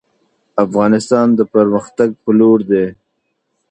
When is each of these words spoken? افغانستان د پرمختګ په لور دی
افغانستان 0.65 1.27
د 1.35 1.39
پرمختګ 1.53 2.09
په 2.23 2.29
لور 2.39 2.59
دی 2.69 2.85